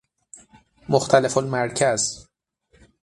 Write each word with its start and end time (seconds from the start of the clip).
مختلف 0.89 1.37
المرکز 1.37 2.27